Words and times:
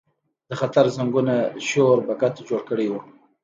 د 0.49 0.51
خطر 0.59 0.85
زنګونو 0.95 1.35
شور 1.67 1.97
بګت 2.07 2.35
جوړ 2.47 2.61
کړی 2.69 2.87
و. 2.89 2.93